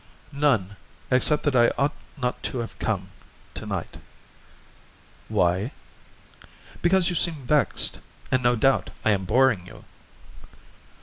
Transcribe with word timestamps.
"None, 0.33 0.77
except 1.11 1.43
that 1.43 1.55
I 1.55 1.69
ought 1.77 1.93
not 2.19 2.41
to 2.45 2.57
have 2.57 2.79
come 2.79 3.09
to 3.53 3.67
night." 3.67 3.97
"Why?" 5.27 5.73
"Because 6.81 7.09
you 7.09 7.15
seem 7.15 7.35
vexed, 7.35 7.99
and 8.31 8.41
no 8.41 8.55
doubt 8.55 8.89
I 9.05 9.11
am 9.11 9.25
boring 9.25 9.67
you." 9.67 9.85